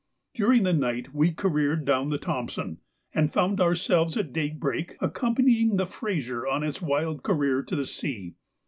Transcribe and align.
During 0.33 0.63
the 0.63 0.73
night 0.73 1.13
we 1.13 1.31
careered 1.31 1.85
down 1.85 2.09
the 2.09 2.17
Thompson, 2.17 2.79
and 3.13 3.31
found 3.31 3.61
ourselves 3.61 4.17
at 4.17 4.33
daybreak 4.33 4.97
accompanying 4.99 5.77
the 5.77 5.85
Fraser 5.85 6.43
in 6.47 6.63
its 6.63 6.81
wild 6.81 7.21
career 7.21 7.61
to 7.61 7.75
the 7.75 7.85
sea. 7.85 8.33